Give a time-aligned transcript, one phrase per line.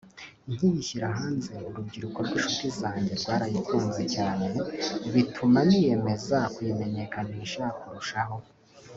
[0.53, 4.45] nkiyishyira hanze urubyiruko rw’inshuti zanjye rwarayikunze cyane
[5.13, 8.37] bituma niyemeza kuyimenyekanisha kurushaho